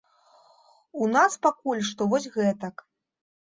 У 1.03 1.09
нас 1.15 1.35
пакуль 1.49 1.85
што 1.91 2.09
вось 2.15 2.27
гэтак. 2.39 2.75